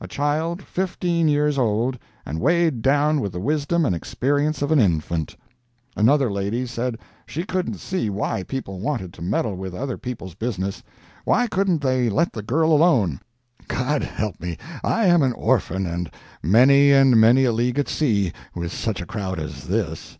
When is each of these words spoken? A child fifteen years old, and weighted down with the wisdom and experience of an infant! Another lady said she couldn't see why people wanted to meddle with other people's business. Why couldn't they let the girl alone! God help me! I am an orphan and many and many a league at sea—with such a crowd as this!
A 0.00 0.08
child 0.08 0.60
fifteen 0.60 1.28
years 1.28 1.56
old, 1.56 2.00
and 2.26 2.40
weighted 2.40 2.82
down 2.82 3.20
with 3.20 3.30
the 3.30 3.38
wisdom 3.38 3.84
and 3.84 3.94
experience 3.94 4.60
of 4.60 4.72
an 4.72 4.80
infant! 4.80 5.36
Another 5.96 6.32
lady 6.32 6.66
said 6.66 6.98
she 7.26 7.44
couldn't 7.44 7.78
see 7.78 8.10
why 8.10 8.42
people 8.42 8.80
wanted 8.80 9.12
to 9.12 9.22
meddle 9.22 9.54
with 9.54 9.76
other 9.76 9.96
people's 9.96 10.34
business. 10.34 10.82
Why 11.24 11.46
couldn't 11.46 11.80
they 11.82 12.10
let 12.10 12.32
the 12.32 12.42
girl 12.42 12.72
alone! 12.72 13.20
God 13.68 14.02
help 14.02 14.40
me! 14.40 14.58
I 14.82 15.06
am 15.06 15.22
an 15.22 15.32
orphan 15.34 15.86
and 15.86 16.10
many 16.42 16.90
and 16.90 17.16
many 17.16 17.44
a 17.44 17.52
league 17.52 17.78
at 17.78 17.86
sea—with 17.88 18.72
such 18.72 19.00
a 19.00 19.06
crowd 19.06 19.38
as 19.38 19.68
this! 19.68 20.18